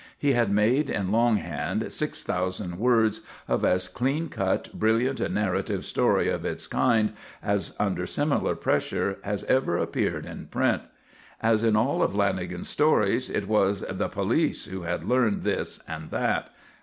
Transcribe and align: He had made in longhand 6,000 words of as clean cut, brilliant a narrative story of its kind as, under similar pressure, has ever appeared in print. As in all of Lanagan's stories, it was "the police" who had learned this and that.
He 0.17 0.33
had 0.33 0.49
made 0.51 0.89
in 0.89 1.11
longhand 1.11 1.91
6,000 1.91 2.79
words 2.79 3.21
of 3.47 3.63
as 3.63 3.87
clean 3.87 4.29
cut, 4.29 4.73
brilliant 4.73 5.19
a 5.19 5.29
narrative 5.29 5.85
story 5.85 6.27
of 6.27 6.43
its 6.43 6.65
kind 6.65 7.13
as, 7.43 7.75
under 7.79 8.07
similar 8.07 8.55
pressure, 8.55 9.19
has 9.21 9.43
ever 9.43 9.77
appeared 9.77 10.25
in 10.25 10.47
print. 10.47 10.81
As 11.39 11.61
in 11.63 11.75
all 11.75 12.01
of 12.01 12.13
Lanagan's 12.13 12.67
stories, 12.67 13.29
it 13.29 13.47
was 13.47 13.81
"the 13.81 14.07
police" 14.09 14.65
who 14.65 14.81
had 14.81 15.03
learned 15.03 15.43
this 15.43 15.79
and 15.87 16.09
that. 16.09 16.49